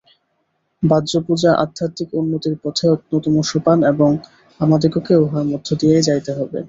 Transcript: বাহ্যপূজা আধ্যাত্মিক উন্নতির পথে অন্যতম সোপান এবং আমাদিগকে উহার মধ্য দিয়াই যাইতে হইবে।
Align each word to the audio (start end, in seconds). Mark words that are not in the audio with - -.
বাহ্যপূজা 0.83 1.51
আধ্যাত্মিক 1.63 2.09
উন্নতির 2.13 2.55
পথে 2.63 2.85
অন্যতম 2.93 3.35
সোপান 3.43 3.79
এবং 3.91 4.09
আমাদিগকে 4.59 5.13
উহার 5.23 5.45
মধ্য 5.51 5.67
দিয়াই 5.79 6.05
যাইতে 6.07 6.31
হইবে। 6.37 6.59